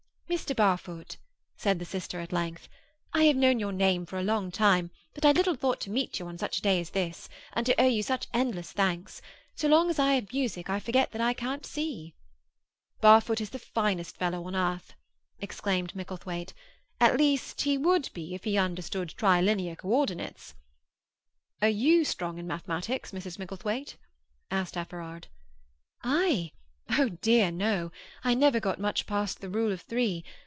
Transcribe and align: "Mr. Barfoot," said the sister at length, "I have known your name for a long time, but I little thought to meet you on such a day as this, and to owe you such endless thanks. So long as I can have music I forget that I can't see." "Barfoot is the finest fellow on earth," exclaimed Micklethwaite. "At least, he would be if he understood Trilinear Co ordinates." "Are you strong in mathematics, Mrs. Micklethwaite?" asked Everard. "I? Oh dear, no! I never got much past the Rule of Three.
"Mr. 0.31 0.55
Barfoot," 0.55 1.17
said 1.57 1.77
the 1.77 1.83
sister 1.83 2.21
at 2.21 2.31
length, 2.31 2.69
"I 3.13 3.23
have 3.25 3.35
known 3.35 3.59
your 3.59 3.73
name 3.73 4.05
for 4.05 4.17
a 4.17 4.23
long 4.23 4.49
time, 4.49 4.89
but 5.13 5.25
I 5.25 5.33
little 5.33 5.55
thought 5.55 5.81
to 5.81 5.89
meet 5.89 6.19
you 6.19 6.27
on 6.27 6.37
such 6.37 6.57
a 6.57 6.61
day 6.61 6.79
as 6.79 6.91
this, 6.91 7.27
and 7.51 7.65
to 7.65 7.77
owe 7.81 7.85
you 7.87 8.01
such 8.01 8.27
endless 8.33 8.71
thanks. 8.71 9.21
So 9.55 9.67
long 9.67 9.89
as 9.89 9.99
I 9.99 10.15
can 10.15 10.23
have 10.27 10.33
music 10.33 10.69
I 10.69 10.79
forget 10.79 11.11
that 11.11 11.19
I 11.19 11.33
can't 11.33 11.65
see." 11.65 12.13
"Barfoot 13.01 13.41
is 13.41 13.49
the 13.49 13.59
finest 13.59 14.15
fellow 14.15 14.47
on 14.47 14.55
earth," 14.55 14.93
exclaimed 15.41 15.93
Micklethwaite. 15.97 16.53
"At 17.01 17.17
least, 17.17 17.63
he 17.63 17.77
would 17.77 18.09
be 18.13 18.33
if 18.33 18.45
he 18.45 18.57
understood 18.57 19.09
Trilinear 19.17 19.75
Co 19.75 19.89
ordinates." 19.89 20.55
"Are 21.61 21.67
you 21.67 22.05
strong 22.05 22.37
in 22.37 22.47
mathematics, 22.47 23.11
Mrs. 23.11 23.37
Micklethwaite?" 23.37 23.97
asked 24.49 24.77
Everard. 24.77 25.27
"I? 26.03 26.53
Oh 26.97 27.07
dear, 27.09 27.51
no! 27.51 27.89
I 28.21 28.33
never 28.33 28.59
got 28.59 28.77
much 28.79 29.05
past 29.05 29.39
the 29.39 29.47
Rule 29.49 29.71
of 29.71 29.81
Three. 29.81 30.25